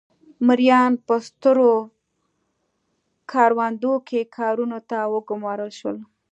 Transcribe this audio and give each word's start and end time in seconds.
مریان 0.47 0.91
په 1.07 1.15
سترو 1.27 1.71
کروندو 3.31 3.93
کې 4.07 4.19
کارونو 4.37 4.79
ته 4.89 4.97
وګومارل 5.13 5.71
شول. 5.79 5.97